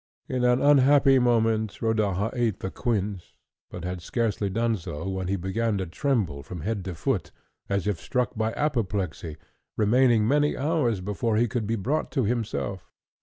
In 0.27 0.43
an 0.43 0.63
unhappy 0.63 1.19
moment 1.19 1.79
Rodaja 1.79 2.31
ate 2.33 2.61
the 2.61 2.71
quince, 2.71 3.35
but 3.69 3.83
had 3.83 4.01
scarcely 4.01 4.49
done 4.49 4.75
so 4.75 5.07
when 5.07 5.27
he 5.27 5.35
began 5.35 5.77
to 5.77 5.85
tremble 5.85 6.41
from 6.41 6.61
head 6.61 6.83
to 6.85 6.95
foot 6.95 7.31
as 7.69 7.85
if 7.85 7.99
struck 7.99 8.35
by 8.35 8.51
apoplexy, 8.53 9.37
remaining 9.77 10.27
many 10.27 10.57
hours 10.57 11.01
before 11.01 11.37
he 11.37 11.47
could 11.47 11.67
be 11.67 11.75
brought 11.75 12.11
to 12.13 12.23
himself. 12.23 12.89